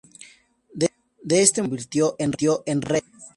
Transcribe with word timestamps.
De 0.73 0.89
este 1.43 1.61
modo 1.61 1.77
se 1.77 1.87
convirtió 1.87 2.65
en 2.65 2.81
rey. 2.81 3.01